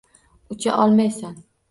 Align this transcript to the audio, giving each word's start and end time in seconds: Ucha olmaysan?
Ucha 0.49 0.77
olmaysan? 0.83 1.37